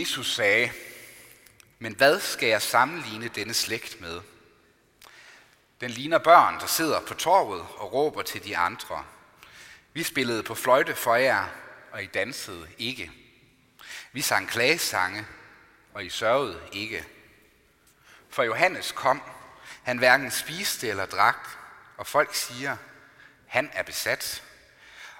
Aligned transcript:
Jesus 0.00 0.34
sagde, 0.34 0.72
men 1.78 1.94
hvad 1.94 2.20
skal 2.20 2.48
jeg 2.48 2.62
sammenligne 2.62 3.28
denne 3.28 3.54
slægt 3.54 4.00
med? 4.00 4.20
Den 5.80 5.90
ligner 5.90 6.18
børn, 6.18 6.60
der 6.60 6.66
sidder 6.66 7.00
på 7.00 7.14
torvet 7.14 7.60
og 7.60 7.92
råber 7.92 8.22
til 8.22 8.44
de 8.44 8.56
andre. 8.56 9.04
Vi 9.92 10.02
spillede 10.02 10.42
på 10.42 10.54
fløjte 10.54 10.94
for 10.94 11.14
jer, 11.14 11.44
og 11.92 12.02
I 12.02 12.06
dansede 12.06 12.68
ikke. 12.78 13.10
Vi 14.12 14.20
sang 14.20 14.48
klagesange, 14.48 15.26
og 15.94 16.04
I 16.04 16.10
sørgede 16.10 16.60
ikke. 16.72 17.04
For 18.30 18.42
Johannes 18.42 18.92
kom, 18.92 19.22
han 19.82 19.98
hverken 19.98 20.30
spiste 20.30 20.88
eller 20.88 21.06
drak, 21.06 21.48
og 21.96 22.06
folk 22.06 22.34
siger, 22.34 22.76
han 23.46 23.70
er 23.72 23.82
besat. 23.82 24.42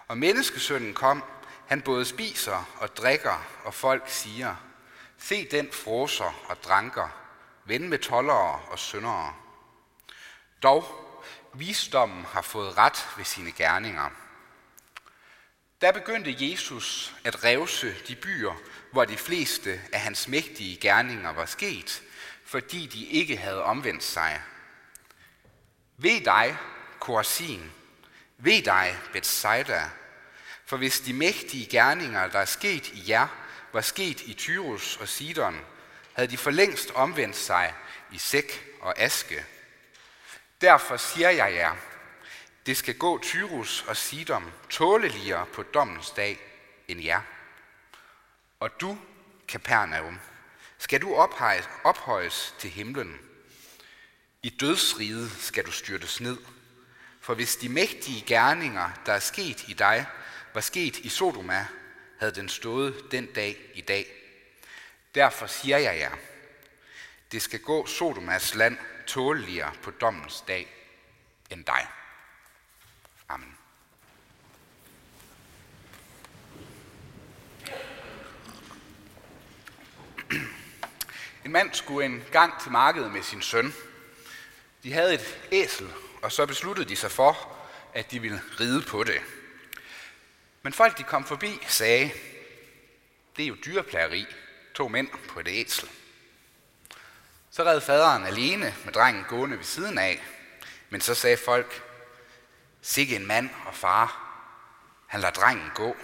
Og 0.09 0.19
menneskesønnen 0.19 0.95
kom, 0.95 1.25
han 1.73 1.83
både 1.83 2.05
spiser 2.05 2.77
og 2.81 2.97
drikker, 2.97 3.47
og 3.65 3.75
folk 3.75 4.03
siger, 4.07 4.57
se 5.19 5.49
den 5.51 5.73
froser 5.73 6.45
og 6.49 6.63
dranker, 6.63 7.09
ven 7.65 7.89
med 7.89 7.99
tollere 7.99 8.61
og 8.61 8.79
syndere. 8.79 9.35
Dog, 10.63 10.85
visdommen 11.55 12.25
har 12.25 12.43
fået 12.43 12.79
ret 12.79 13.09
ved 13.17 13.25
sine 13.25 13.53
gerninger. 13.53 14.11
Der 15.81 15.93
begyndte 15.93 16.37
Jesus 16.51 17.15
at 17.25 17.45
revse 17.45 17.95
de 18.09 18.17
byer, 18.17 18.55
hvor 18.91 19.05
de 19.05 19.17
fleste 19.17 19.81
af 19.93 20.01
hans 20.01 20.29
mægtige 20.29 20.77
gerninger 20.77 21.33
var 21.33 21.47
sket, 21.47 22.03
fordi 22.45 22.87
de 22.87 23.07
ikke 23.07 23.37
havde 23.37 23.65
omvendt 23.65 24.05
sig. 24.05 24.43
Ved 25.97 26.25
dig, 26.25 26.57
Korasin, 27.01 27.73
ved 28.39 28.63
dig, 28.63 28.99
Bethsaida, 29.13 29.91
for 30.73 30.77
hvis 30.77 31.01
de 31.01 31.13
mægtige 31.13 31.67
gerninger, 31.67 32.29
der 32.29 32.39
er 32.39 32.45
sket 32.45 32.89
i 32.89 33.05
jer, 33.09 33.27
var 33.73 33.81
sket 33.81 34.21
i 34.21 34.35
Tyrus 34.35 34.97
og 34.97 35.09
Sidon, 35.09 35.61
havde 36.13 36.31
de 36.31 36.37
for 36.37 36.51
længst 36.51 36.91
omvendt 36.91 37.37
sig 37.37 37.75
i 38.11 38.19
sæk 38.19 38.65
og 38.81 38.99
aske. 38.99 39.45
Derfor 40.61 40.97
siger 40.97 41.31
jeg 41.31 41.55
jer, 41.55 41.77
det 42.67 42.77
skal 42.77 42.95
gå 42.95 43.19
Tyrus 43.19 43.85
og 43.89 43.97
Sidon 43.97 44.53
tåleligere 44.71 45.47
på 45.47 45.63
dommens 45.63 46.11
dag 46.11 46.39
end 46.89 47.01
jer. 47.01 47.21
Og 48.61 48.81
du, 48.81 48.99
Kapernaum, 49.49 50.21
skal 50.79 51.03
du 51.03 51.15
ophøjes, 51.15 51.69
ophøjes 51.85 52.55
til 52.59 52.71
himlen. 52.71 53.19
I 54.43 54.51
dødsriget 54.51 55.31
skal 55.39 55.67
du 55.67 55.71
styrtes 55.71 56.21
ned. 56.21 56.39
For 57.21 57.35
hvis 57.35 57.57
de 57.57 57.69
mægtige 57.69 58.25
gerninger, 58.27 58.91
der 59.07 59.13
er 59.13 59.19
sket 59.19 59.69
i 59.69 59.73
dig, 59.73 60.07
var 60.55 60.61
sket 60.61 60.99
i 60.99 61.09
Sodoma, 61.09 61.67
havde 62.19 62.35
den 62.35 62.49
stået 62.49 63.05
den 63.11 63.27
dag 63.27 63.59
i 63.75 63.81
dag. 63.81 64.07
Derfor 65.15 65.47
siger 65.47 65.79
jeg 65.79 65.99
jer, 65.99 66.17
det 67.33 67.43
skal 67.43 67.61
gå 67.61 67.87
Sodomas 67.87 68.55
land 68.55 68.79
tåleligere 69.07 69.73
på 69.83 69.91
dommens 69.91 70.45
dag 70.49 70.75
end 71.51 71.65
dig. 71.65 71.87
Amen. 73.29 73.59
En 81.45 81.53
mand 81.53 81.75
skulle 81.75 82.07
en 82.07 82.25
gang 82.33 82.61
til 82.63 82.71
markedet 82.71 83.13
med 83.13 83.23
sin 83.23 83.43
søn. 83.43 83.75
De 84.83 84.93
havde 84.93 85.15
et 85.15 85.39
æsel, 85.53 85.93
og 86.23 86.33
så 86.33 86.47
besluttede 86.47 86.89
de 86.89 86.97
sig 86.97 87.11
for, 87.11 87.59
at 87.95 88.11
de 88.11 88.21
ville 88.21 88.43
ride 88.61 88.83
på 88.83 89.05
det. 89.05 89.21
Men 90.63 90.73
folk, 90.73 90.99
de 90.99 91.03
kom 91.03 91.25
forbi, 91.25 91.59
sagde, 91.69 92.13
det 93.37 93.43
er 93.43 93.47
jo 93.47 93.57
dyreplageri, 93.65 94.27
to 94.75 94.89
mænd 94.89 95.09
på 95.29 95.41
et 95.41 95.49
æsel. 95.49 95.91
Så 97.51 97.65
red 97.65 97.81
faderen 97.81 98.27
alene 98.27 98.75
med 98.85 98.93
drengen 98.93 99.25
gående 99.25 99.57
ved 99.57 99.65
siden 99.65 99.99
af, 99.99 100.23
men 100.91 101.01
så 101.01 101.15
sagde 101.15 101.37
folk, 101.37 101.83
sikke 102.83 103.17
en 103.17 103.27
mand 103.27 103.51
og 103.67 103.75
far, 103.75 104.29
han 105.07 105.21
lader 105.21 105.33
drengen 105.33 105.71
gå. 105.75 105.97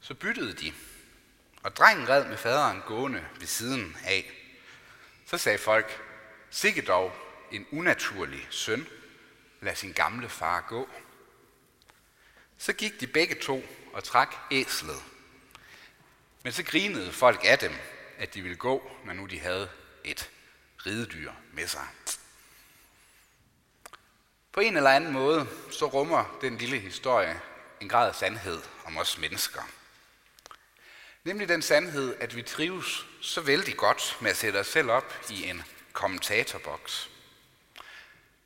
Så 0.00 0.14
byttede 0.14 0.52
de, 0.52 0.72
og 1.62 1.76
drengen 1.76 2.08
red 2.08 2.24
med 2.24 2.36
faderen 2.36 2.82
gående 2.86 3.24
ved 3.38 3.46
siden 3.46 3.96
af. 4.04 4.32
Så 5.26 5.38
sagde 5.38 5.58
folk, 5.58 6.02
sikke 6.50 6.82
dog 6.82 7.12
en 7.50 7.66
unaturlig 7.72 8.46
søn, 8.50 8.88
lad 9.60 9.74
sin 9.74 9.92
gamle 9.92 10.28
far 10.28 10.60
gå. 10.60 10.88
Så 12.58 12.72
gik 12.72 13.00
de 13.00 13.06
begge 13.06 13.34
to 13.34 13.64
og 13.92 14.04
trak 14.04 14.34
æslet. 14.50 15.02
Men 16.42 16.52
så 16.52 16.62
grinede 16.62 17.12
folk 17.12 17.40
af 17.44 17.58
dem, 17.58 17.72
at 18.18 18.34
de 18.34 18.42
ville 18.42 18.56
gå, 18.56 18.90
når 19.04 19.12
nu 19.12 19.26
de 19.26 19.40
havde 19.40 19.70
et 20.04 20.30
ridedyr 20.86 21.32
med 21.52 21.66
sig. 21.68 21.86
På 24.52 24.60
en 24.60 24.76
eller 24.76 24.90
anden 24.90 25.12
måde, 25.12 25.46
så 25.70 25.86
rummer 25.86 26.38
den 26.40 26.58
lille 26.58 26.78
historie 26.78 27.40
en 27.80 27.88
grad 27.88 28.08
af 28.08 28.14
sandhed 28.14 28.62
om 28.84 28.96
os 28.96 29.18
mennesker. 29.18 29.62
Nemlig 31.24 31.48
den 31.48 31.62
sandhed, 31.62 32.16
at 32.20 32.36
vi 32.36 32.42
trives 32.42 33.06
så 33.20 33.40
vældig 33.40 33.76
godt 33.76 34.16
med 34.20 34.30
at 34.30 34.36
sætte 34.36 34.56
os 34.56 34.66
selv 34.66 34.90
op 34.90 35.14
i 35.30 35.44
en 35.44 35.62
kommentatorboks. 35.92 37.10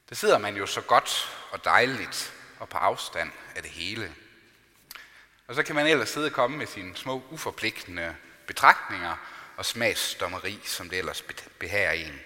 Der 0.09 0.15
sidder 0.15 0.39
man 0.39 0.57
jo 0.57 0.67
så 0.67 0.81
godt 0.81 1.37
og 1.51 1.65
dejligt 1.65 2.40
og 2.61 2.69
på 2.69 2.79
afstand 2.79 3.31
af 3.57 3.63
det 3.63 3.71
hele. 3.71 4.15
Og 5.47 5.55
så 5.55 5.63
kan 5.63 5.75
man 5.75 5.87
ellers 5.87 6.09
sidde 6.09 6.27
og 6.27 6.33
komme 6.33 6.57
med 6.57 6.67
sine 6.67 6.97
små 6.97 7.23
uforpligtende 7.31 8.17
betragtninger 8.47 9.17
og 9.57 9.67
smagsdommeri, 9.67 10.61
som 10.65 10.91
det 10.91 10.99
ellers 10.99 11.25
behager 11.59 11.91
en. 11.91 12.21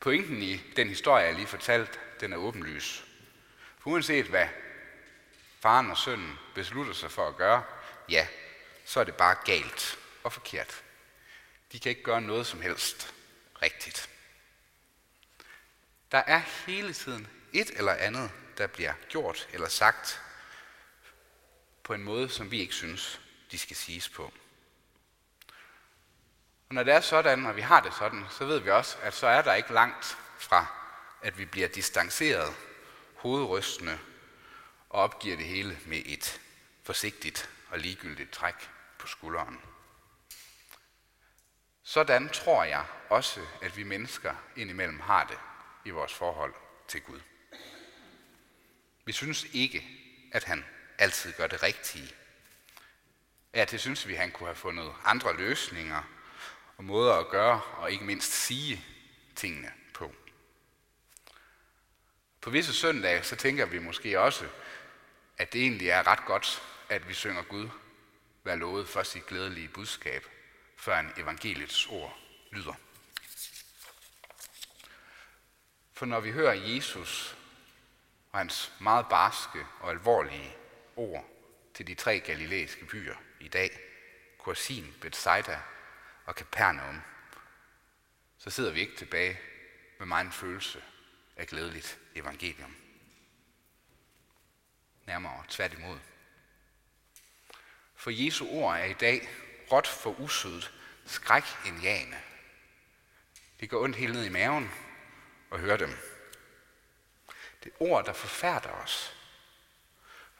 Pointen 0.00 0.42
i 0.42 0.62
den 0.76 0.88
historie, 0.88 1.24
jeg 1.24 1.34
lige 1.34 1.46
fortalt, 1.46 2.00
den 2.20 2.32
er 2.32 2.36
åbenlys. 2.36 3.04
For 3.78 3.90
uanset 3.90 4.26
hvad 4.26 4.46
faren 5.60 5.90
og 5.90 5.98
sønnen 5.98 6.38
beslutter 6.54 6.92
sig 6.92 7.10
for 7.10 7.28
at 7.28 7.36
gøre, 7.36 7.62
ja, 8.08 8.26
så 8.84 9.00
er 9.00 9.04
det 9.04 9.14
bare 9.14 9.36
galt 9.44 9.98
og 10.24 10.32
forkert. 10.32 10.82
De 11.72 11.80
kan 11.80 11.90
ikke 11.90 12.02
gøre 12.02 12.20
noget 12.20 12.46
som 12.46 12.60
helst 12.60 13.14
rigtigt. 13.62 14.10
Der 16.12 16.18
er 16.18 16.38
hele 16.66 16.92
tiden 16.92 17.28
et 17.52 17.70
eller 17.70 17.92
andet, 17.92 18.30
der 18.58 18.66
bliver 18.66 18.92
gjort 19.08 19.48
eller 19.52 19.68
sagt 19.68 20.22
på 21.82 21.94
en 21.94 22.02
måde, 22.02 22.28
som 22.28 22.50
vi 22.50 22.60
ikke 22.60 22.74
synes, 22.74 23.20
de 23.50 23.58
skal 23.58 23.76
siges 23.76 24.08
på. 24.08 24.32
Og 26.68 26.74
når 26.74 26.82
det 26.82 26.94
er 26.94 27.00
sådan, 27.00 27.46
og 27.46 27.56
vi 27.56 27.60
har 27.60 27.80
det 27.80 27.94
sådan, 27.94 28.24
så 28.30 28.44
ved 28.44 28.58
vi 28.58 28.70
også, 28.70 28.96
at 29.02 29.14
så 29.14 29.26
er 29.26 29.42
der 29.42 29.54
ikke 29.54 29.72
langt 29.72 30.18
fra, 30.38 30.66
at 31.22 31.38
vi 31.38 31.44
bliver 31.44 31.68
distanceret, 31.68 32.54
hovedrystende 33.16 33.98
og 34.90 35.02
opgiver 35.02 35.36
det 35.36 35.46
hele 35.46 35.78
med 35.86 36.02
et 36.06 36.40
forsigtigt 36.82 37.50
og 37.70 37.78
ligegyldigt 37.78 38.30
træk 38.30 38.70
på 38.98 39.06
skulderen. 39.06 39.60
Sådan 41.82 42.28
tror 42.28 42.64
jeg 42.64 42.84
også, 43.10 43.40
at 43.62 43.76
vi 43.76 43.82
mennesker 43.82 44.34
indimellem 44.56 45.00
har 45.00 45.24
det 45.24 45.38
i 45.84 45.90
vores 45.90 46.14
forhold 46.14 46.54
til 46.88 47.02
Gud. 47.02 47.20
Vi 49.06 49.12
synes 49.12 49.46
ikke, 49.52 49.86
at 50.32 50.44
han 50.44 50.64
altid 50.98 51.32
gør 51.32 51.46
det 51.46 51.62
rigtige. 51.62 52.14
Ja, 53.54 53.64
det 53.64 53.80
synes 53.80 54.08
vi, 54.08 54.14
han 54.14 54.30
kunne 54.30 54.46
have 54.46 54.56
fundet 54.56 54.92
andre 55.04 55.36
løsninger 55.36 56.02
og 56.76 56.84
måder 56.84 57.14
at 57.14 57.28
gøre 57.28 57.60
og 57.62 57.92
ikke 57.92 58.04
mindst 58.04 58.32
sige 58.32 58.84
tingene 59.36 59.72
på. 59.94 60.14
På 62.40 62.50
visse 62.50 62.74
søndage, 62.74 63.22
så 63.22 63.36
tænker 63.36 63.66
vi 63.66 63.78
måske 63.78 64.20
også, 64.20 64.48
at 65.38 65.52
det 65.52 65.60
egentlig 65.60 65.88
er 65.88 66.06
ret 66.06 66.24
godt, 66.26 66.62
at 66.88 67.08
vi 67.08 67.14
synger 67.14 67.42
Gud 67.42 67.68
vær 68.44 68.54
lovet 68.54 68.88
for 68.88 69.02
sit 69.02 69.26
glædelige 69.26 69.68
budskab, 69.68 70.26
før 70.76 70.98
en 70.98 71.12
evangeliets 71.16 71.86
ord 71.86 72.18
lyder. 72.52 72.74
For 75.92 76.06
når 76.06 76.20
vi 76.20 76.32
hører 76.32 76.52
Jesus 76.52 77.36
og 78.36 78.40
hans 78.40 78.72
meget 78.80 79.06
barske 79.08 79.66
og 79.80 79.90
alvorlige 79.90 80.56
ord 80.96 81.24
til 81.74 81.86
de 81.86 81.94
tre 81.94 82.20
galileiske 82.20 82.84
byer 82.84 83.14
i 83.40 83.48
dag, 83.48 83.78
Korsin, 84.38 84.94
Bethsaida 85.00 85.60
og 86.24 86.34
Capernaum, 86.34 87.00
så 88.38 88.50
sidder 88.50 88.72
vi 88.72 88.80
ikke 88.80 88.96
tilbage 88.96 89.40
med 89.98 90.06
meget 90.06 90.24
en 90.26 90.32
følelse 90.32 90.82
af 91.36 91.46
glædeligt 91.46 91.98
evangelium. 92.14 92.76
Nærmere 95.06 95.44
tværtimod. 95.48 95.98
For 97.94 98.10
Jesu 98.10 98.48
ord 98.48 98.76
er 98.76 98.84
i 98.84 98.92
dag 98.92 99.28
råt 99.72 99.86
for 99.86 100.20
usødet, 100.20 100.72
skrækindjagende. 101.06 102.18
Det 103.60 103.70
går 103.70 103.82
ondt 103.82 103.96
helt 103.96 104.12
ned 104.12 104.24
i 104.24 104.28
maven 104.28 104.70
at 105.52 105.60
høre 105.60 105.78
dem. 105.78 105.90
Det 107.64 107.72
er 107.72 107.82
ord, 107.82 108.04
der 108.04 108.12
forfærder 108.12 108.70
os. 108.70 109.16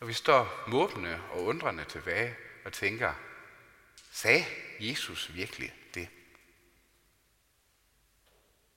Og 0.00 0.08
vi 0.08 0.12
står 0.12 0.64
måbende 0.66 1.22
og 1.30 1.44
undrende 1.44 1.84
tilbage 1.84 2.36
og 2.64 2.72
tænker, 2.72 3.14
Sagde 4.12 4.44
Jesus 4.80 5.34
virkelig 5.34 5.74
det? 5.94 6.08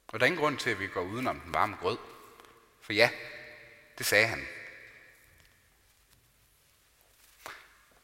Og 0.08 0.20
der 0.20 0.26
er 0.26 0.28
ingen 0.28 0.42
grund 0.42 0.58
til, 0.58 0.70
at 0.70 0.80
vi 0.80 0.88
går 0.88 1.02
udenom 1.02 1.40
den 1.40 1.54
varme 1.54 1.76
grød. 1.76 1.98
For 2.82 2.94
ja, 2.94 3.10
det 3.98 4.06
sagde 4.06 4.28
han. 4.28 4.48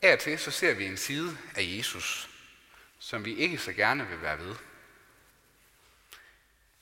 Af 0.01 0.13
og 0.13 0.19
til 0.19 0.39
så 0.39 0.51
ser 0.51 0.73
vi 0.73 0.85
en 0.85 0.97
side 0.97 1.37
af 1.55 1.61
Jesus, 1.77 2.29
som 2.99 3.25
vi 3.25 3.35
ikke 3.35 3.57
så 3.57 3.73
gerne 3.73 4.07
vil 4.07 4.21
være 4.21 4.39
ved. 4.39 4.55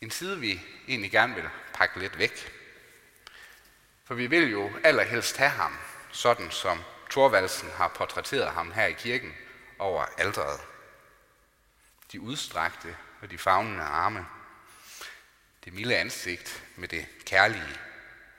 En 0.02 0.12
side, 0.12 0.40
vi 0.40 0.62
egentlig 0.88 1.12
gerne 1.12 1.36
vil 1.36 1.50
pakke 1.74 2.00
lidt 2.00 2.18
væk. 2.18 2.63
For 4.06 4.14
vi 4.14 4.28
vil 4.28 4.52
jo 4.52 4.72
allerhelst 4.84 5.38
have 5.38 5.50
ham, 5.50 5.78
sådan 6.12 6.52
som 6.52 6.84
Thorvaldsen 7.10 7.72
har 7.72 7.88
portrætteret 7.88 8.52
ham 8.52 8.72
her 8.72 8.86
i 8.86 8.94
kirken 8.94 9.34
over 9.80 10.06
alderet. 10.18 10.62
De 12.12 12.22
udstrakte 12.22 12.98
og 13.22 13.32
de 13.32 13.38
fagnende 13.38 13.84
arme. 13.84 14.28
Det 15.66 15.74
milde 15.74 15.98
ansigt 15.98 16.64
med 16.76 16.88
det 16.88 17.08
kærlige, 17.26 17.80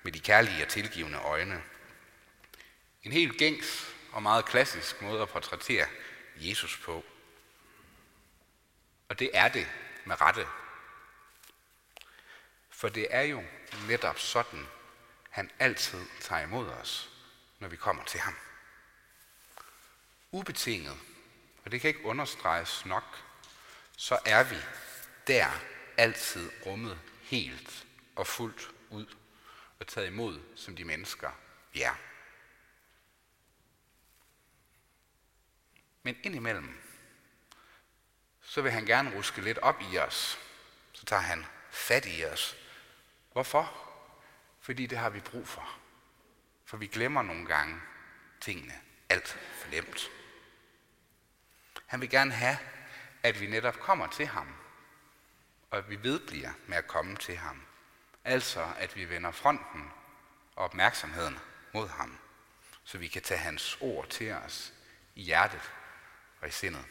med 0.03 0.13
de 0.13 0.21
kærlige 0.21 0.65
og 0.65 0.69
tilgivende 0.69 1.19
øjne. 1.19 1.63
En 3.03 3.13
helt 3.13 3.39
gængs 3.39 3.95
og 4.13 4.23
meget 4.23 4.45
klassisk 4.45 5.03
måde 5.03 5.23
at 5.23 5.29
portrættere 5.29 5.87
Jesus 6.37 6.77
på. 6.77 7.05
Og 9.09 9.19
det 9.19 9.31
er 9.35 9.49
det 9.49 9.67
med 10.05 10.21
rette. 10.21 10.47
For 12.71 12.89
det 12.89 13.07
er 13.11 13.23
jo 13.23 13.43
netop 13.89 14.19
sådan, 14.19 14.67
han 15.35 15.51
altid 15.59 16.07
tager 16.21 16.43
imod 16.43 16.69
os, 16.69 17.11
når 17.59 17.69
vi 17.69 17.77
kommer 17.77 18.05
til 18.05 18.21
ham. 18.21 18.37
Ubetinget, 20.31 20.99
og 21.65 21.73
det 21.73 21.81
kan 21.81 21.89
ikke 21.89 22.05
understreges 22.05 22.87
nok, 22.87 23.25
så 23.97 24.19
er 24.27 24.43
vi 24.45 24.57
der 25.27 25.51
altid 25.97 26.51
rummet 26.67 27.01
helt 27.23 27.87
og 28.17 28.27
fuldt 28.27 28.71
ud 28.91 29.07
og 29.81 29.87
taget 29.87 30.07
imod 30.07 30.41
som 30.57 30.77
de 30.77 30.85
mennesker, 30.85 31.31
vi 31.73 31.83
er. 31.83 31.95
Men 36.03 36.17
indimellem, 36.23 36.81
så 38.43 38.63
vil 38.63 38.73
han 38.73 38.87
gerne 38.87 39.17
ruske 39.17 39.41
lidt 39.41 39.59
op 39.59 39.83
i 39.93 39.99
os. 39.99 40.39
Så 40.93 41.05
tager 41.07 41.23
han 41.23 41.47
fat 41.71 42.07
i 42.07 42.25
os. 42.25 42.57
Hvorfor? 43.33 43.94
Fordi 44.65 44.87
det 44.87 44.99
har 44.99 45.11
vi 45.11 45.21
brug 45.21 45.49
for. 45.49 45.79
For 46.65 46.77
vi 46.77 46.87
glemmer 46.87 47.23
nogle 47.23 47.47
gange 47.47 47.81
tingene 48.41 48.75
alt 49.09 49.29
for 49.29 49.69
nemt. 49.71 50.11
Han 51.87 52.01
vil 52.01 52.11
gerne 52.11 52.33
have, 52.33 52.59
at 53.23 53.41
vi 53.41 53.47
netop 53.47 53.79
kommer 53.79 54.07
til 54.07 54.27
ham, 54.27 54.55
og 55.71 55.79
at 55.79 55.91
vi 55.91 56.03
vedbliver 56.03 56.51
med 56.67 56.77
at 56.77 56.87
komme 56.87 57.17
til 57.17 57.37
ham. 57.37 57.63
Altså, 58.25 58.73
at 58.77 58.97
vi 58.97 59.09
vender 59.09 59.31
fronten 59.31 59.91
og 60.57 60.65
opmærksomheden 60.65 61.39
mod 61.75 61.89
ham, 61.89 62.19
så 62.85 62.99
vi 62.99 63.09
kan 63.09 63.23
tage 63.23 63.41
hans 63.41 63.79
ord 63.81 64.09
til 64.09 64.33
os 64.33 64.73
i 65.15 65.23
hjertet 65.23 65.73
og 66.41 66.49
i 66.49 66.51
sindet. 66.51 66.85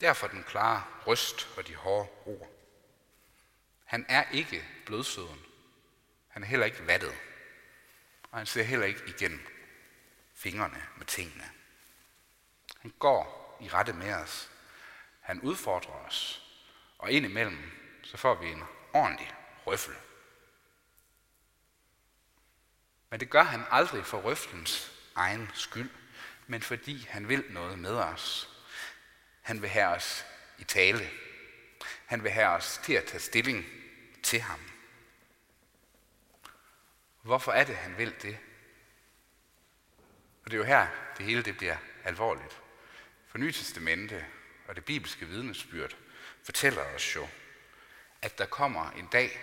Derfor 0.00 0.26
den 0.26 0.44
klare 0.44 0.82
røst 1.06 1.48
og 1.56 1.66
de 1.66 1.74
hårde 1.74 2.08
ord. 2.26 2.53
Han 3.94 4.06
er 4.08 4.24
ikke 4.32 4.64
blødsøden. 4.86 5.42
Han 6.28 6.42
er 6.42 6.46
heller 6.46 6.66
ikke 6.66 6.86
vattet. 6.86 7.14
Og 8.30 8.38
han 8.38 8.46
ser 8.46 8.62
heller 8.62 8.86
ikke 8.86 9.02
igennem 9.06 9.46
fingrene 10.34 10.82
med 10.96 11.06
tingene. 11.06 11.50
Han 12.80 12.94
går 12.98 13.56
i 13.60 13.68
rette 13.68 13.92
med 13.92 14.14
os. 14.14 14.50
Han 15.20 15.40
udfordrer 15.40 15.92
os. 15.92 16.46
Og 16.98 17.12
indimellem, 17.12 17.70
så 18.02 18.16
får 18.16 18.34
vi 18.34 18.48
en 18.48 18.62
ordentlig 18.92 19.32
røffel. 19.66 19.94
Men 23.10 23.20
det 23.20 23.30
gør 23.30 23.42
han 23.42 23.64
aldrig 23.70 24.06
for 24.06 24.20
røflens 24.20 24.92
egen 25.14 25.50
skyld, 25.54 25.90
men 26.46 26.62
fordi 26.62 27.06
han 27.08 27.28
vil 27.28 27.44
noget 27.50 27.78
med 27.78 27.94
os. 27.94 28.48
Han 29.42 29.62
vil 29.62 29.70
have 29.70 29.88
os 29.88 30.24
i 30.58 30.64
tale. 30.64 31.10
Han 32.06 32.22
vil 32.22 32.30
have 32.30 32.48
os 32.48 32.80
til 32.84 32.92
at 32.92 33.04
tage 33.04 33.20
stilling 33.20 33.83
til 34.24 34.40
ham. 34.40 34.60
Hvorfor 37.22 37.52
er 37.52 37.64
det, 37.64 37.76
han 37.76 37.98
vil 37.98 38.22
det? 38.22 38.38
Og 40.44 40.50
det 40.50 40.52
er 40.52 40.58
jo 40.58 40.64
her, 40.64 40.86
det 41.18 41.26
hele 41.26 41.42
det 41.42 41.56
bliver 41.56 41.76
alvorligt. 42.04 42.60
For 43.26 43.38
Nytestamente 43.38 44.26
og 44.68 44.76
det 44.76 44.84
bibelske 44.84 45.26
vidnesbyrd 45.26 45.96
fortæller 46.42 46.82
os 46.94 47.16
jo, 47.16 47.28
at 48.22 48.38
der 48.38 48.46
kommer 48.46 48.90
en 48.90 49.06
dag, 49.06 49.40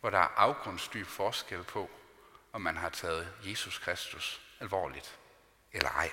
hvor 0.00 0.10
der 0.10 0.18
er 0.18 0.34
afgrundsdyb 0.36 1.06
forskel 1.06 1.64
på, 1.64 1.90
om 2.52 2.60
man 2.60 2.76
har 2.76 2.88
taget 2.88 3.32
Jesus 3.44 3.78
Kristus 3.78 4.40
alvorligt 4.60 5.18
eller 5.72 5.88
ej. 5.90 6.10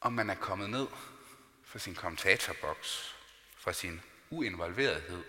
Om 0.00 0.12
man 0.12 0.30
er 0.30 0.34
kommet 0.34 0.70
ned 0.70 0.86
fra 1.64 1.78
sin 1.78 1.94
kommentatorboks, 1.94 3.16
fra 3.58 3.72
sin 3.72 4.02
uinvolverethed, 4.30 5.24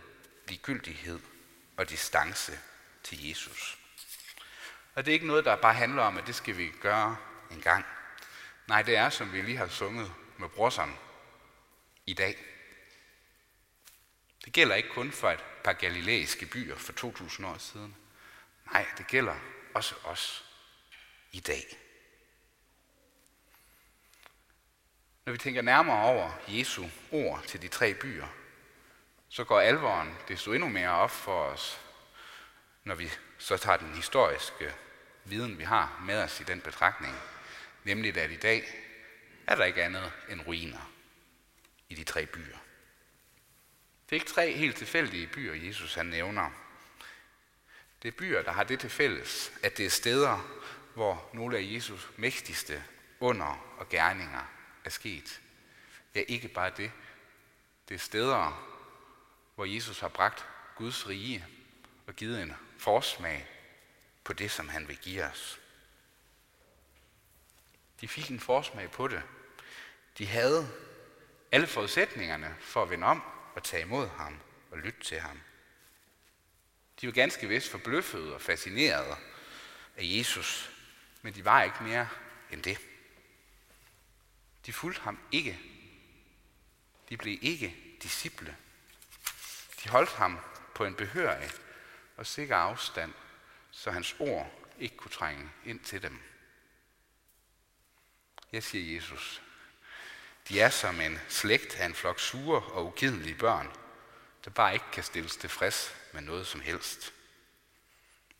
ligegyldighed 0.48 1.20
og 1.78 1.90
distance 1.90 2.60
til 3.04 3.28
Jesus. 3.28 3.78
Og 4.96 5.06
det 5.06 5.12
er 5.12 5.14
ikke 5.14 5.28
noget, 5.28 5.46
der 5.46 5.56
bare 5.56 5.74
handler 5.74 6.04
om, 6.04 6.18
at 6.18 6.28
det 6.28 6.36
skal 6.36 6.58
vi 6.58 6.72
gøre 6.82 7.18
en 7.52 7.62
gang. 7.62 7.86
Nej, 8.68 8.82
det 8.82 8.96
er, 8.96 9.10
som 9.10 9.34
vi 9.34 9.42
lige 9.42 9.58
har 9.58 9.68
sunget 9.68 10.14
med 10.38 10.50
brorseren 10.50 10.98
i 12.06 12.14
dag. 12.14 12.38
Det 14.46 14.54
gælder 14.54 14.76
ikke 14.76 14.90
kun 14.90 15.12
for 15.12 15.32
et 15.32 15.44
par 15.64 15.74
galilæiske 15.74 16.46
byer 16.46 16.76
for 16.76 16.94
2000 16.94 17.48
år 17.48 17.58
siden. 17.58 17.96
Nej, 18.72 18.86
det 18.98 19.08
gælder 19.08 19.36
også 19.74 19.96
os 20.04 20.46
i 21.32 21.40
dag. 21.40 21.87
Når 25.28 25.32
vi 25.32 25.38
tænker 25.38 25.62
nærmere 25.62 26.04
over 26.04 26.32
Jesu 26.48 26.86
ord 27.12 27.44
til 27.44 27.62
de 27.62 27.68
tre 27.68 27.94
byer, 27.94 28.28
så 29.30 29.44
går 29.44 29.60
alvoren 29.60 30.16
desto 30.28 30.54
endnu 30.54 30.70
mere 30.70 30.90
op 30.90 31.12
for 31.12 31.44
os, 31.44 31.82
når 32.84 32.96
vi 32.96 33.12
så 33.38 33.58
tager 33.58 33.78
den 33.78 33.94
historiske 33.94 34.74
viden, 35.24 35.58
vi 35.58 35.64
har 35.64 36.02
med 36.06 36.24
os 36.24 36.40
i 36.40 36.44
den 36.44 36.62
betragtning. 36.62 37.16
Nemlig 37.84 38.18
at 38.18 38.32
i 38.32 38.36
dag 38.36 38.64
er 39.48 39.56
der 39.56 39.66
ikke 39.66 39.84
andet 39.84 40.12
end 40.30 40.42
ruiner 40.48 40.92
i 41.90 41.96
de 41.96 42.04
tre 42.04 42.26
byer. 42.26 42.58
Det 44.06 44.16
er 44.16 44.22
ikke 44.22 44.32
tre 44.32 44.54
helt 44.54 44.76
tilfældige 44.76 45.28
byer, 45.28 45.68
Jesus 45.68 45.96
han 45.96 46.06
nævner. 46.06 46.50
Det 48.04 48.08
er 48.08 48.18
byer, 48.18 48.42
der 48.42 48.52
har 48.52 48.64
det 48.64 48.80
til 48.80 48.90
fælles, 48.90 49.52
at 49.64 49.78
det 49.78 49.86
er 49.86 49.90
steder, 49.90 50.62
hvor 50.94 51.30
nogle 51.34 51.58
af 51.58 51.74
Jesus 51.74 52.10
mægtigste 52.18 52.84
under 53.20 53.76
og 53.78 53.90
gerninger 53.90 54.57
er 54.88 54.92
sket. 54.92 55.42
Ja, 56.16 56.24
ikke 56.28 56.48
bare 56.48 56.72
det. 56.78 56.92
Det 57.90 57.96
er 57.96 58.00
steder, 58.00 58.74
hvor 59.56 59.66
Jesus 59.66 60.00
har 60.00 60.08
bragt 60.08 60.46
Guds 60.76 61.08
rige 61.08 61.46
og 62.08 62.16
givet 62.16 62.42
en 62.42 62.54
forsmag 62.78 63.48
på 64.24 64.34
det, 64.34 64.52
som 64.52 64.70
han 64.70 64.88
vil 64.88 64.98
give 64.98 65.24
os. 65.24 65.60
De 68.02 68.08
fik 68.08 68.32
en 68.32 68.40
forsmag 68.40 68.92
på 68.92 69.08
det. 69.08 69.24
De 70.18 70.28
havde 70.28 70.70
alle 71.52 71.68
forudsætningerne 71.68 72.56
for 72.60 72.84
at 72.84 72.90
vende 72.90 73.08
om 73.08 73.24
og 73.56 73.64
tage 73.64 73.84
imod 73.84 74.08
ham 74.08 74.40
og 74.72 74.78
lytte 74.78 75.00
til 75.00 75.20
ham. 75.20 75.42
De 77.02 77.08
var 77.08 77.14
ganske 77.14 77.48
vist 77.48 77.72
forbløffede 77.72 78.34
og 78.36 78.42
fascinerede 78.42 79.16
af 79.98 80.02
Jesus, 80.04 80.72
men 81.22 81.36
de 81.36 81.46
var 81.46 81.64
ikke 81.64 81.84
mere 81.84 82.10
end 82.52 82.64
det. 82.64 82.78
De 84.68 84.74
fulgte 84.74 85.02
ham 85.02 85.20
ikke. 85.32 85.60
De 87.10 87.18
blev 87.18 87.40
ikke 87.42 87.76
disciple. 88.04 88.58
De 89.84 89.90
holdt 89.90 90.14
ham 90.14 90.40
på 90.76 90.86
en 90.86 90.96
behørig 90.96 91.50
og 92.18 92.28
sikker 92.28 92.56
afstand, 92.56 93.14
så 93.72 93.92
hans 93.92 94.16
ord 94.20 94.52
ikke 94.80 94.98
kunne 94.98 95.12
trænge 95.12 95.50
ind 95.66 95.80
til 95.80 96.02
dem. 96.02 96.20
Jeg 98.52 98.64
siger 98.64 98.96
Jesus, 98.96 99.42
de 100.50 100.60
er 100.60 100.70
som 100.70 101.02
en 101.02 101.20
slægt 101.30 101.76
af 101.76 101.86
en 101.86 101.96
flok 101.96 102.20
sure 102.20 102.62
og 102.62 102.86
ugidelige 102.86 103.36
børn, 103.36 103.72
der 104.46 104.52
bare 104.52 104.74
ikke 104.74 104.92
kan 104.94 105.04
stilles 105.04 105.38
tilfreds 105.38 105.96
med 106.14 106.22
noget 106.22 106.48
som 106.48 106.62
helst. 106.62 107.14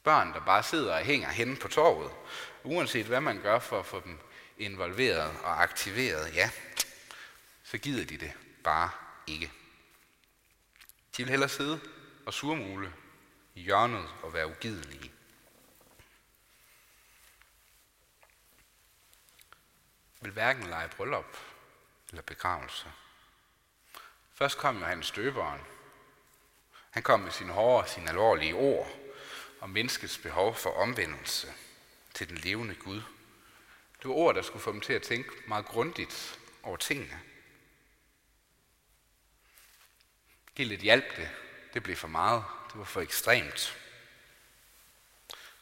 Børn, 0.04 0.34
der 0.34 0.46
bare 0.46 0.64
sidder 0.64 0.94
og 0.94 1.06
hænger 1.06 1.30
henne 1.30 1.56
på 1.56 1.68
torvet, 1.68 2.12
uanset 2.64 3.06
hvad 3.06 3.22
man 3.22 3.42
gør 3.42 3.60
for 3.60 3.80
at 3.80 3.86
få 3.86 4.00
dem 4.00 4.20
involveret 4.58 5.40
og 5.44 5.64
aktiveret, 5.64 6.36
ja, 6.36 6.50
så 7.64 7.78
gider 7.78 8.06
de 8.06 8.18
det 8.18 8.34
bare 8.64 8.90
ikke. 9.28 9.52
De 11.18 11.24
vil 11.24 11.30
hellere 11.30 11.50
sidde 11.50 11.80
og 12.26 12.34
surmule 12.34 12.94
i 13.56 13.62
hjørnet 13.62 14.10
og 14.24 14.34
være 14.34 14.48
ugidelige. 14.48 15.12
Vil 20.22 20.32
hverken 20.32 20.68
lege 20.68 20.90
bryllup 20.90 21.38
eller 22.10 22.22
begravelse. 22.22 22.92
Først 24.34 24.58
kom 24.58 24.80
Johannes 24.80 25.12
Døberen. 25.12 25.62
Han 26.90 27.04
kom 27.04 27.20
med 27.20 27.32
sine 27.32 27.54
hårde 27.54 27.84
og 27.84 27.90
sine 27.90 28.10
alvorlige 28.10 28.56
ord 28.56 28.92
om 29.60 29.70
menneskets 29.70 30.18
behov 30.18 30.56
for 30.56 30.70
omvendelse 30.70 31.54
til 32.14 32.30
den 32.30 32.38
levende 32.38 32.76
Gud. 32.76 33.02
Det 34.08 34.16
var 34.16 34.20
ord, 34.20 34.36
der 34.36 34.42
skulle 34.42 34.64
få 34.64 34.72
dem 34.72 34.82
til 34.82 34.94
at 34.94 35.02
tænke 35.02 35.30
meget 35.48 35.66
grundigt 35.66 36.40
over 36.64 36.78
tingene. 36.78 37.20
Helt 40.58 40.70
lidt 40.70 40.82
hjælp 40.82 41.16
det. 41.16 41.30
Det 41.74 41.84
blev 41.84 41.96
for 41.96 42.08
meget. 42.08 42.44
Det 42.68 42.80
var 42.80 42.86
for 42.86 43.02
ekstremt. 43.02 43.78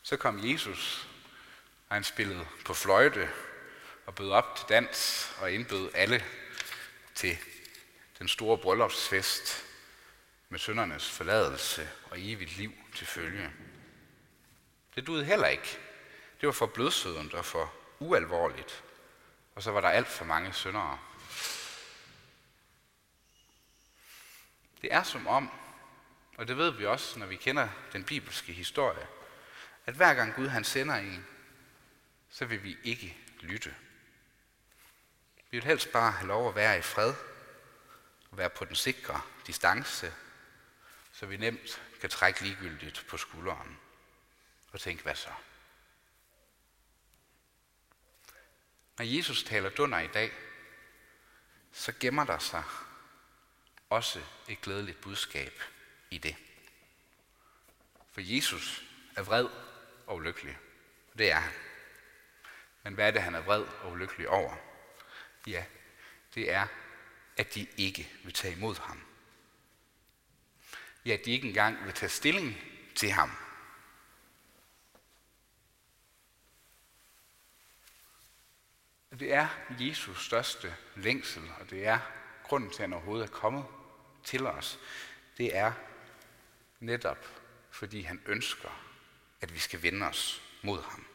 Så 0.04 0.18
kom 0.18 0.50
Jesus, 0.50 1.08
og 1.90 1.96
han 1.96 2.04
spillede 2.04 2.48
på 2.66 2.74
fløjte 2.74 3.30
og 4.06 4.16
bød 4.16 4.32
op 4.32 4.56
til 4.56 4.66
dans 4.70 5.30
og 5.40 5.52
indbød 5.52 5.92
alle 5.94 6.26
til 7.16 7.38
den 8.20 8.28
store 8.28 8.58
bryllupsfest 8.58 9.66
med 10.50 10.60
søndernes 10.60 11.10
forladelse 11.10 11.90
og 12.12 12.20
evigt 12.20 12.58
liv 12.58 12.74
til 12.96 13.08
følge. 13.08 13.52
Det 14.96 15.08
duede 15.08 15.26
heller 15.26 15.48
ikke. 15.48 15.80
Det 16.42 16.48
var 16.48 16.54
for 16.54 16.66
blødsødent 16.66 17.34
og 17.34 17.46
for 17.46 17.74
ualvorligt. 18.06 18.84
Og 19.56 19.64
så 19.64 19.72
var 19.72 19.82
der 19.82 19.90
alt 19.90 20.08
for 20.08 20.26
mange 20.26 20.54
syndere. 20.54 21.00
Det 24.82 24.94
er 24.94 25.04
som 25.04 25.28
om, 25.28 25.52
og 26.38 26.48
det 26.48 26.58
ved 26.58 26.72
vi 26.72 26.86
også, 26.86 27.20
når 27.20 27.26
vi 27.26 27.36
kender 27.36 27.70
den 27.94 28.04
bibelske 28.04 28.54
historie, 28.54 29.08
at 29.86 29.94
hver 29.94 30.14
gang 30.14 30.36
Gud 30.36 30.48
han 30.48 30.64
sender 30.64 30.96
en, 30.96 31.26
så 32.30 32.46
vil 32.46 32.64
vi 32.64 32.78
ikke 32.84 33.18
lytte. 33.40 33.76
Vi 35.52 35.58
vil 35.58 35.64
helst 35.64 35.92
bare 35.92 36.12
have 36.12 36.28
lov 36.28 36.50
at 36.50 36.56
være 36.56 36.78
i 36.78 36.82
fred 36.82 37.14
og 38.32 38.38
være 38.38 38.50
på 38.50 38.66
den 38.66 38.76
sikre 38.76 39.22
distance, 39.48 40.14
så 41.12 41.26
vi 41.26 41.38
nemt 41.38 41.82
kan 42.02 42.10
trække 42.10 42.42
ligegyldigt 42.42 43.06
på 43.10 43.18
skulderen 43.18 43.80
og 44.72 44.80
tænke, 44.80 45.04
hvad 45.04 45.16
så? 45.16 45.30
Når 48.98 49.06
Jesus 49.06 49.44
taler 49.44 49.70
dunder 49.70 50.00
i 50.00 50.08
dag, 50.08 50.32
så 51.72 51.94
gemmer 52.00 52.24
der 52.24 52.40
sig 52.40 52.64
også 53.90 54.22
et 54.48 54.62
glædeligt 54.62 55.02
budskab 55.02 55.62
i 56.10 56.18
det. 56.18 56.36
For 58.12 58.22
Jesus 58.22 58.84
er 59.16 59.22
vred 59.22 59.48
og 60.08 60.16
ulykkelig. 60.16 60.58
Det 61.18 61.32
er 61.32 61.40
han. 61.40 61.54
Men 62.84 62.94
hvad 62.94 63.08
er 63.08 63.12
det, 63.12 63.22
han 63.22 63.36
er 63.36 63.42
vred 63.42 63.62
og 63.62 63.92
ulykkelig 63.92 64.30
over? 64.30 64.56
Ja, 65.48 65.66
det 66.36 66.52
er, 66.52 66.68
at 67.38 67.56
de 67.56 67.68
ikke 67.78 68.12
vil 68.24 68.34
tage 68.34 68.56
imod 68.56 68.76
ham. 68.76 69.04
Ja, 71.06 71.14
at 71.14 71.26
de 71.26 71.32
ikke 71.32 71.48
engang 71.48 71.86
vil 71.86 71.94
tage 71.94 72.10
stilling 72.10 72.58
til 72.96 73.12
ham. 73.12 73.32
Det 79.20 79.34
er 79.34 79.48
Jesus 79.70 80.26
største 80.26 80.76
længsel, 80.96 81.52
og 81.60 81.70
det 81.70 81.88
er 81.88 82.00
grunden 82.44 82.70
til, 82.70 82.76
at 82.76 82.90
han 82.90 82.94
overhovedet 82.94 83.28
er 83.28 83.32
kommet 83.32 83.66
til 84.24 84.48
os. 84.48 84.80
Det 85.38 85.58
er 85.58 85.72
netop, 86.80 87.26
fordi 87.72 88.02
han 88.02 88.22
ønsker, 88.26 88.70
at 89.42 89.54
vi 89.54 89.60
skal 89.60 89.82
vende 89.82 90.08
os 90.08 90.42
mod 90.62 90.84
ham. 90.84 91.06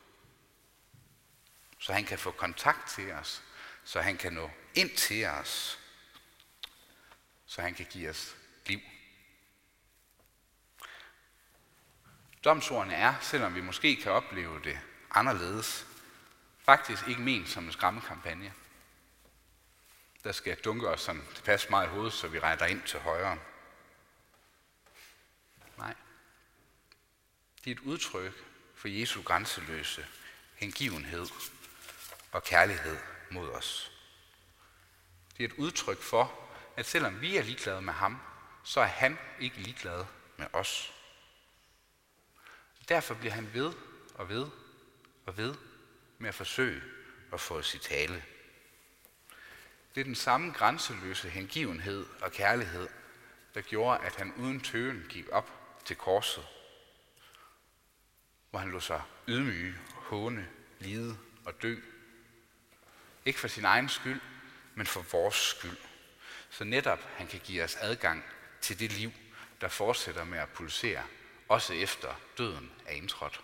Så 1.79 1.93
han 1.93 2.05
kan 2.05 2.19
få 2.19 2.31
kontakt 2.31 2.89
til 2.89 3.13
os, 3.13 3.43
så 3.85 4.01
han 4.01 4.17
kan 4.17 4.33
nå 4.33 4.51
ind 4.75 4.97
til 4.97 5.27
os, 5.27 5.79
så 7.47 7.63
han 7.63 7.75
kan 7.75 7.87
give 7.91 8.11
os 8.11 8.37
liv. 8.67 8.81
Domsordene 12.45 12.95
er, 12.95 13.15
selvom 13.21 13.55
vi 13.55 13.61
måske 13.61 13.97
kan 13.97 14.13
opleve 14.13 14.61
det 14.65 14.81
anderledes, 15.11 15.87
faktisk 16.65 17.09
ikke 17.09 17.21
ment 17.21 17.49
som 17.49 17.65
en 17.65 17.73
skræmmekampagne. 17.73 18.53
Der 20.25 20.33
skal 20.33 20.57
dunke 20.57 20.89
os 20.89 21.01
sådan 21.01 21.27
tilpas 21.35 21.71
meget 21.71 21.87
i 21.87 21.91
hovedet, 21.91 22.13
så 22.13 22.29
vi 22.29 22.39
retter 22.39 22.67
ind 22.67 22.83
til 22.83 23.01
højre. 23.01 23.39
Nej. 25.79 25.95
Det 27.65 27.71
er 27.71 27.75
et 27.75 27.81
udtryk 27.81 28.33
for 28.75 28.89
Jesu 28.89 29.23
grænseløse 29.23 30.07
hengivenhed 30.55 31.27
og 32.33 32.45
kærlighed 32.45 32.97
mod 33.31 33.51
os. 33.51 33.93
Det 35.37 35.45
er 35.45 35.49
et 35.49 35.59
udtryk 35.59 36.03
for, 36.03 36.51
at 36.77 36.87
selvom 36.87 37.21
vi 37.21 37.37
er 37.37 37.43
ligeglade 37.43 37.83
med 37.83 37.93
ham, 37.93 38.21
så 38.65 38.81
er 38.81 38.87
han 38.87 39.19
ikke 39.41 39.57
ligeglad 39.57 40.05
med 40.37 40.47
os. 40.53 40.93
Derfor 42.89 43.15
bliver 43.15 43.33
han 43.33 43.55
ved 43.55 43.73
og 44.15 44.29
ved 44.29 44.47
og 45.27 45.37
ved 45.37 45.55
med 46.21 46.29
at 46.29 46.35
forsøge 46.35 46.83
at 47.33 47.41
få 47.41 47.59
os 47.59 47.75
i 47.75 47.79
tale. 47.79 48.25
Det 49.95 50.01
er 50.01 50.05
den 50.05 50.15
samme 50.15 50.53
grænseløse 50.53 51.29
hengivenhed 51.29 52.07
og 52.21 52.33
kærlighed, 52.33 52.89
der 53.55 53.61
gjorde, 53.61 54.05
at 54.05 54.17
han 54.17 54.33
uden 54.35 54.61
tøven 54.61 55.07
gik 55.09 55.29
op 55.33 55.51
til 55.85 55.97
korset, 55.97 56.47
hvor 58.51 58.59
han 58.59 58.71
lå 58.71 58.81
sig 58.81 59.03
ydmyge, 59.29 59.75
håne, 59.93 60.49
lide 60.79 61.19
og 61.45 61.63
dø. 61.63 61.77
Ikke 63.25 63.41
for 63.41 63.49
sin 63.49 63.65
egen 63.65 63.89
skyld, 63.89 64.21
men 64.75 64.87
for 64.87 65.03
vores 65.13 65.35
skyld. 65.35 65.77
Så 66.51 66.65
netop 66.65 67.09
han 67.17 67.27
kan 67.27 67.41
give 67.45 67.65
os 67.65 67.77
adgang 67.77 68.25
til 68.61 68.79
det 68.79 68.93
liv, 68.93 69.13
der 69.61 69.69
fortsætter 69.69 70.25
med 70.25 70.39
at 70.39 70.49
pulsere, 70.49 71.03
også 71.49 71.75
efter 71.75 72.15
døden 72.39 72.73
er 72.87 72.93
indtrådt. 72.93 73.41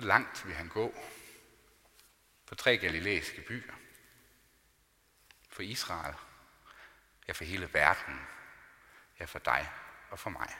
Så 0.00 0.06
langt 0.06 0.46
vil 0.46 0.54
han 0.54 0.68
gå 0.68 0.94
for 2.44 2.54
tre 2.54 2.78
galilæiske 2.78 3.40
byer. 3.40 3.74
For 5.48 5.62
Israel, 5.62 6.14
ja 7.28 7.32
for 7.32 7.44
hele 7.44 7.74
verden, 7.74 8.20
ja 9.18 9.24
for 9.24 9.38
dig 9.38 9.72
og 10.10 10.18
for 10.18 10.30
mig. 10.30 10.56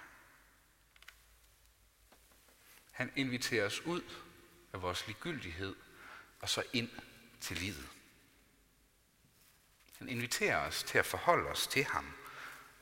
Han 2.91 3.13
inviterer 3.17 3.67
os 3.67 3.81
ud 3.81 4.03
af 4.73 4.83
vores 4.83 5.07
ligegyldighed 5.07 5.77
og 6.41 6.49
så 6.49 6.63
ind 6.73 6.91
til 7.41 7.57
livet. 7.57 7.89
Han 9.99 10.09
inviterer 10.09 10.67
os 10.67 10.83
til 10.83 10.99
at 10.99 11.07
forholde 11.07 11.49
os 11.49 11.67
til 11.67 11.85
ham, 11.85 12.13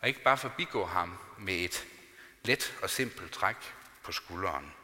og 0.01 0.09
ikke 0.09 0.23
bare 0.23 0.39
forbigå 0.39 0.87
ham 0.87 1.19
med 1.39 1.55
et 1.55 1.87
let 2.45 2.79
og 2.83 2.91
simpelt 2.91 3.33
træk 3.33 3.75
på 4.03 4.13
skulderen. 4.13 4.78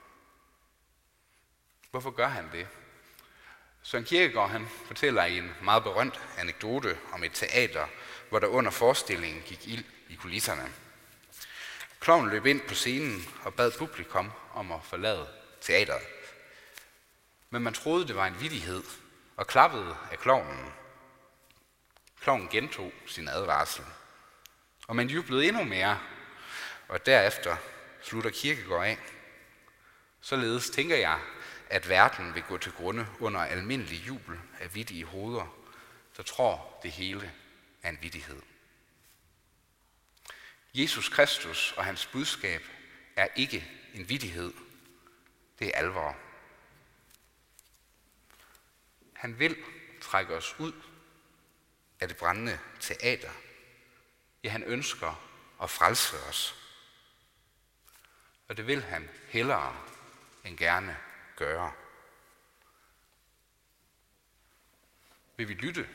Hvorfor 1.95 2.11
gør 2.11 2.29
han 2.29 2.49
det? 2.53 2.67
Søren 3.83 4.05
Kierkegaard 4.05 4.51
han 4.51 4.69
fortæller 4.87 5.23
en 5.23 5.55
meget 5.63 5.83
berømt 5.83 6.21
anekdote 6.39 6.99
om 7.13 7.25
et 7.25 7.33
teater, 7.33 7.87
hvor 8.29 8.39
der 8.39 8.47
under 8.47 8.71
forestillingen 8.71 9.43
gik 9.43 9.69
ild 9.69 9.85
i 10.09 10.15
kulisserne. 10.15 10.73
Kloven 12.01 12.29
løb 12.29 12.47
ind 12.47 12.61
på 12.61 12.75
scenen 12.75 13.29
og 13.45 13.55
bad 13.55 13.73
publikum 13.79 14.33
om 14.55 14.73
at 14.73 14.81
forlade 14.85 15.29
teateret. 15.61 16.03
Men 17.51 17.63
man 17.63 17.75
troede, 17.75 18.07
det 18.07 18.17
var 18.17 18.27
en 18.27 18.41
vidighed, 18.41 18.83
og 19.37 19.47
klappede 19.47 19.97
af 20.13 20.19
klovnen. 20.19 20.73
Kloven 22.21 22.49
gentog 22.49 22.93
sin 23.07 23.29
advarsel. 23.29 23.85
Og 24.89 24.97
man 24.97 25.09
jublede 25.09 25.49
endnu 25.49 25.65
mere, 25.65 26.01
og 26.89 27.07
derefter 27.07 27.57
slutter 28.03 28.31
Kirkegård 28.31 28.87
af. 28.87 28.99
Således 30.21 30.71
tænker 30.71 30.97
jeg, 30.97 31.21
at 31.75 31.89
verden 31.89 32.35
vil 32.35 32.43
gå 32.43 32.59
til 32.59 32.73
grunde 32.73 33.07
under 33.21 33.41
almindelig 33.41 34.07
jubel 34.07 34.41
af 34.61 34.75
vidtige 34.75 35.05
hoveder, 35.05 35.57
der 36.17 36.23
tror 36.23 36.79
det 36.83 36.93
hele 36.93 37.33
er 37.83 37.89
en 37.89 37.99
vidighed. 38.03 38.43
Jesus 40.75 41.09
Kristus 41.09 41.75
og 41.77 41.85
hans 41.85 42.07
budskab 42.07 42.63
er 43.17 43.29
ikke 43.37 43.71
en 43.95 44.09
vidighed, 44.09 44.53
det 45.59 45.67
er 45.67 45.79
alvor. 45.79 46.17
Han 49.13 49.39
vil 49.39 49.57
trække 50.01 50.37
os 50.37 50.55
ud 50.59 50.73
af 52.01 52.09
det 52.09 52.17
brændende 52.17 52.59
teater. 52.81 53.31
Ja, 54.45 54.49
han 54.49 54.63
ønsker 54.63 55.29
at 55.63 55.71
frelse 55.71 56.17
os. 56.29 56.55
Og 58.49 58.57
det 58.57 58.67
vil 58.67 58.83
han 58.83 59.11
hellere 59.29 59.77
end 60.45 60.59
gerne 60.59 60.97
gøre. 61.37 61.73
Vil 65.37 65.49
vi 65.49 65.55
lytte 65.55 65.89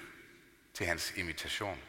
til 0.73 0.85
hans 0.85 1.11
invitation? 1.11 1.83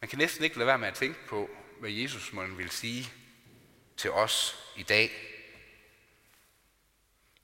Man 0.00 0.08
kan 0.08 0.18
næsten 0.18 0.44
ikke 0.44 0.56
lade 0.56 0.66
være 0.66 0.78
med 0.78 0.88
at 0.88 0.94
tænke 0.94 1.26
på, 1.26 1.50
hvad 1.80 1.90
Jesus 1.90 2.32
må 2.32 2.46
vil 2.46 2.70
sige 2.70 3.12
til 3.96 4.10
os 4.10 4.56
i 4.76 4.82
dag. 4.82 5.10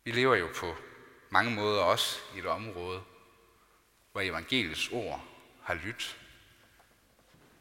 Vi 0.04 0.12
lever 0.12 0.35
jo 0.35 0.49
på 0.57 0.76
mange 1.31 1.50
måder 1.50 1.83
også 1.83 2.21
i 2.35 2.38
et 2.38 2.47
område, 2.47 3.04
hvor 4.12 4.21
evangeliets 4.21 4.88
ord 4.88 5.25
har 5.62 5.75
lyttet 5.75 6.21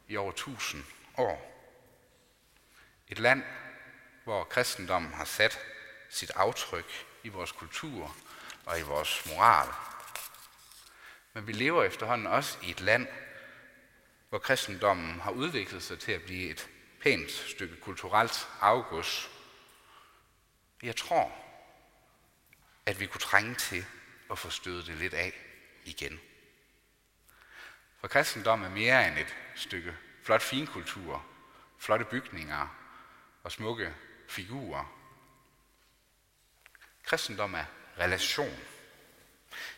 i 0.07 0.17
over 0.17 0.31
tusind 0.31 0.83
år. 1.17 1.49
Et 3.07 3.19
land, 3.19 3.43
hvor 4.23 4.43
kristendommen 4.43 5.13
har 5.13 5.25
sat 5.25 5.59
sit 6.09 6.31
aftryk 6.35 7.05
i 7.23 7.29
vores 7.29 7.51
kultur 7.51 8.15
og 8.65 8.79
i 8.79 8.81
vores 8.81 9.25
moral. 9.25 9.69
Men 11.33 11.47
vi 11.47 11.51
lever 11.51 11.83
efterhånden 11.83 12.27
også 12.27 12.57
i 12.61 12.71
et 12.71 12.81
land, 12.81 13.07
hvor 14.29 14.39
kristendommen 14.39 15.19
har 15.19 15.31
udviklet 15.31 15.83
sig 15.83 15.99
til 15.99 16.11
at 16.11 16.21
blive 16.21 16.49
et 16.49 16.69
pænt 17.01 17.31
stykke 17.31 17.75
kulturelt 17.75 18.47
afgods. 18.61 19.29
Jeg 20.83 20.95
tror, 20.95 21.31
at 22.85 22.99
vi 22.99 23.05
kunne 23.05 23.21
trænge 23.21 23.55
til 23.55 23.85
at 24.31 24.39
få 24.39 24.49
stødet 24.49 24.87
det 24.87 24.95
lidt 24.95 25.13
af 25.13 25.33
igen. 25.83 26.19
For 27.99 28.07
kristendom 28.07 28.63
er 28.63 28.69
mere 28.69 29.07
end 29.07 29.17
et 29.17 29.35
stykke 29.55 29.95
flot 30.23 30.41
finkultur, 30.41 31.25
flotte 31.79 32.05
bygninger 32.05 32.67
og 33.43 33.51
smukke 33.51 33.95
figurer. 34.33 34.99
Kristendom 37.03 37.53
er 37.53 37.65
relation. 37.99 38.59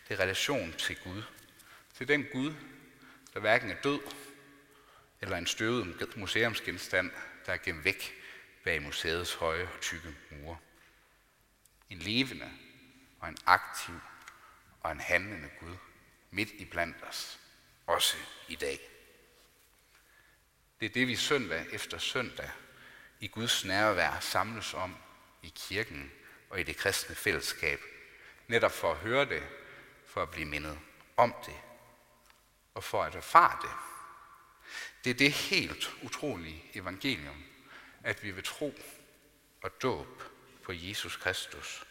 Det 0.07 0.13
er 0.13 0.19
relation 0.19 0.73
til 0.73 0.97
Gud. 1.03 1.23
Til 1.93 2.07
den 2.07 2.25
Gud, 2.31 2.53
der 3.33 3.39
hverken 3.39 3.71
er 3.71 3.81
død 3.81 3.99
eller 5.21 5.37
en 5.37 5.47
støvet 5.47 6.17
museumsgenstand, 6.17 7.11
der 7.45 7.53
er 7.53 7.57
gemt 7.57 7.85
væk 7.85 8.13
bag 8.63 8.81
museets 8.81 9.33
høje 9.33 9.63
og 9.63 9.81
tykke 9.81 10.15
mure. 10.31 10.57
En 11.89 11.99
levende 11.99 12.51
og 13.19 13.29
en 13.29 13.37
aktiv 13.45 13.95
og 14.81 14.91
en 14.91 14.99
handlende 14.99 15.49
Gud 15.59 15.75
midt 16.31 16.49
i 16.51 16.65
blandt 16.65 17.03
os, 17.03 17.39
også 17.87 18.17
i 18.47 18.55
dag. 18.55 18.79
Det 20.79 20.85
er 20.85 20.93
det, 20.93 21.07
vi 21.07 21.15
søndag 21.15 21.65
efter 21.71 21.97
søndag 21.97 22.49
i 23.25 23.27
Guds 23.27 23.65
nærvær 23.65 24.19
samles 24.19 24.73
om 24.73 24.97
i 25.43 25.53
kirken 25.55 26.11
og 26.49 26.59
i 26.59 26.63
det 26.63 26.77
kristne 26.77 27.15
fællesskab. 27.15 27.79
Netop 28.47 28.71
for 28.71 28.91
at 28.91 28.97
høre 28.97 29.25
det, 29.25 29.43
for 30.07 30.21
at 30.21 30.31
blive 30.31 30.47
mindet 30.47 30.79
om 31.17 31.35
det 31.45 31.55
og 32.73 32.83
for 32.83 33.03
at 33.03 33.15
erfare 33.15 33.57
det. 33.61 33.71
Det 35.03 35.09
er 35.09 35.13
det 35.13 35.31
helt 35.31 35.95
utrolige 36.03 36.63
evangelium, 36.73 37.43
at 38.03 38.23
vi 38.23 38.35
ved 38.35 38.43
tro 38.43 38.79
og 39.63 39.81
dåb 39.81 40.23
på 40.63 40.71
Jesus 40.71 41.15
Kristus 41.15 41.85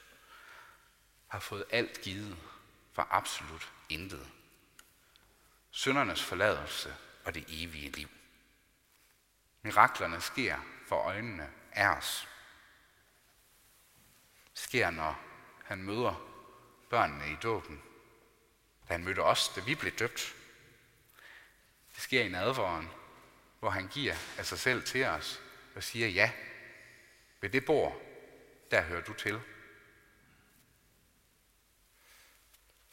har 1.28 1.40
fået 1.40 1.64
alt 1.70 2.00
givet 2.00 2.36
for 2.92 3.08
absolut 3.10 3.72
intet. 3.88 4.28
Søndernes 5.70 6.22
forladelse 6.22 6.94
og 7.24 7.34
det 7.34 7.44
evige 7.48 7.90
liv. 7.90 8.08
Miraklerne 9.64 10.20
sker 10.20 10.58
for 10.86 10.96
øjnene 10.96 11.50
af 11.72 11.88
os. 11.88 12.28
Sker, 14.54 14.90
når 14.90 15.20
han 15.64 15.82
møder 15.82 16.14
børnene 16.90 17.32
i 17.32 17.36
dåben. 17.42 17.82
Da 18.88 18.94
han 18.94 19.04
mødte 19.04 19.22
os, 19.22 19.48
da 19.48 19.60
vi 19.60 19.74
blev 19.74 19.92
døbt. 19.92 20.34
Det 21.94 22.02
sker 22.02 22.22
i 22.22 22.28
nadvåren, 22.28 22.88
hvor 23.58 23.70
han 23.70 23.88
giver 23.88 24.14
af 24.38 24.46
sig 24.46 24.58
selv 24.58 24.84
til 24.84 25.04
os 25.04 25.42
og 25.74 25.82
siger, 25.82 26.08
ja, 26.08 26.32
ved 27.40 27.50
det 27.50 27.64
bord, 27.64 28.02
der 28.70 28.82
hører 28.82 29.04
du 29.04 29.12
til. 29.12 29.40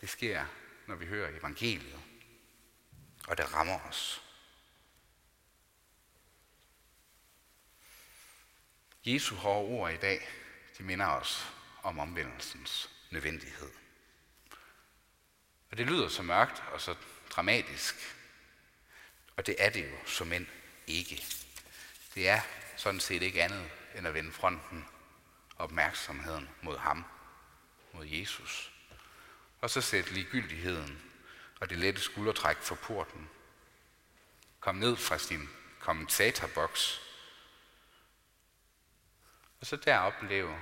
Det 0.01 0.09
sker, 0.09 0.45
når 0.87 0.95
vi 0.95 1.05
hører 1.05 1.37
evangeliet, 1.37 1.99
og 3.27 3.37
det 3.37 3.53
rammer 3.53 3.79
os. 3.79 4.30
Jesu 9.05 9.35
hårde 9.35 9.67
ord 9.67 9.93
i 9.93 9.97
dag, 9.97 10.29
de 10.77 10.83
minder 10.83 11.05
os 11.05 11.47
om 11.83 11.99
omvendelsens 11.99 12.89
nødvendighed. 13.09 13.69
Og 15.71 15.77
det 15.77 15.85
lyder 15.87 16.07
så 16.07 16.23
mørkt 16.23 16.63
og 16.73 16.81
så 16.81 16.95
dramatisk, 17.35 17.95
og 19.35 19.45
det 19.45 19.55
er 19.59 19.69
det 19.69 19.91
jo 19.91 19.97
som 20.05 20.33
end 20.33 20.47
ikke. 20.87 21.25
Det 22.15 22.29
er 22.29 22.41
sådan 22.77 22.99
set 22.99 23.21
ikke 23.21 23.43
andet 23.43 23.69
end 23.95 24.07
at 24.07 24.13
vende 24.13 24.31
fronten 24.31 24.85
opmærksomheden 25.57 26.49
mod 26.61 26.77
ham, 26.77 27.05
mod 27.93 28.05
Jesus. 28.05 28.71
Og 29.61 29.69
så 29.69 29.81
sætte 29.81 30.13
ligegyldigheden 30.13 31.01
og 31.59 31.69
det 31.69 31.77
lette 31.77 32.01
skuldertræk 32.01 32.57
for 32.57 32.75
porten. 32.75 33.29
Kom 34.59 34.75
ned 34.75 34.95
fra 34.95 35.17
sin 35.17 35.49
kommentatorboks. 35.79 37.10
Og 39.61 39.67
så 39.67 39.75
der 39.75 39.97
opleve, 39.97 40.61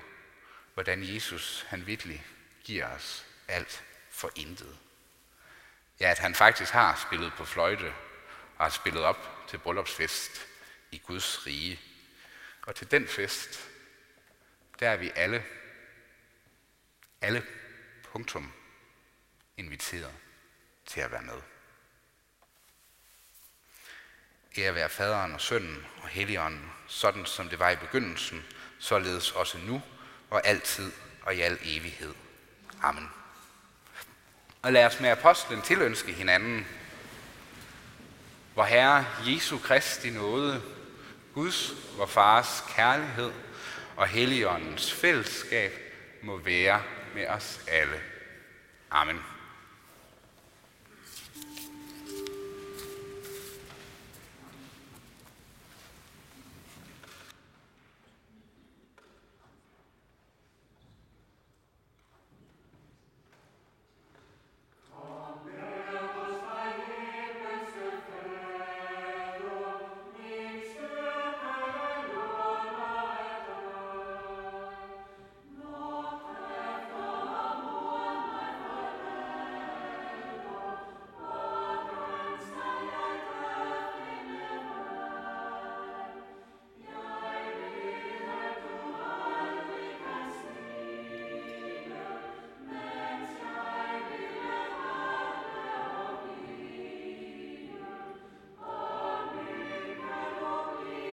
hvordan 0.74 1.14
Jesus 1.14 1.66
han 1.70 1.86
virkelig 1.86 2.26
giver 2.64 2.88
os 2.88 3.26
alt 3.48 3.84
for 4.10 4.32
intet. 4.36 4.78
Ja, 6.00 6.12
at 6.12 6.20
han 6.20 6.36
faktisk 6.36 6.72
har 6.72 7.06
spillet 7.08 7.34
på 7.34 7.46
fløjte 7.46 7.94
og 8.58 8.66
har 8.66 8.70
spillet 8.70 9.04
op 9.04 9.46
til 9.48 9.58
bryllupsfest 9.58 10.48
i 10.92 10.98
Guds 10.98 11.46
rige. 11.46 11.80
Og 12.62 12.76
til 12.76 12.92
den 12.92 13.08
fest, 13.08 13.70
der 14.80 14.90
er 14.90 14.96
vi 14.96 15.12
alle, 15.16 15.46
alle 17.22 17.46
punktum 18.04 18.54
inviteret 19.58 20.14
til 20.86 21.02
at 21.02 21.12
være 21.12 21.22
med. 21.22 21.42
Ære 24.58 24.76
være 24.76 24.90
faderen 24.90 25.34
og 25.34 25.42
sønnen 25.42 25.86
og 26.02 26.08
helligånden, 26.08 26.72
sådan 26.88 27.26
som 27.26 27.50
det 27.50 27.60
var 27.60 27.70
i 27.70 27.76
begyndelsen, 27.76 28.46
således 28.80 29.32
også 29.32 29.58
nu 29.58 29.82
og 30.30 30.48
altid 30.48 30.92
og 31.22 31.36
i 31.36 31.42
al 31.42 31.60
evighed. 31.64 32.14
Amen. 32.84 33.10
Og 34.62 34.74
lad 34.74 34.86
os 34.86 35.00
med 35.00 35.10
apostlen 35.10 35.62
tilønske 35.62 36.14
hinanden, 36.14 36.68
hvor 38.54 38.64
Herre 38.64 39.06
Jesu 39.26 39.58
Kristi 39.58 40.10
nåde, 40.10 40.62
Guds, 41.34 41.74
vor 41.98 42.06
Fars 42.06 42.64
kærlighed 42.76 43.32
og 43.96 44.08
Helligåndens 44.08 44.94
fællesskab 44.94 45.74
må 46.22 46.38
være 46.38 46.84
med 47.16 47.28
os 47.28 47.60
alle. 47.68 48.02
Amen. 48.92 49.20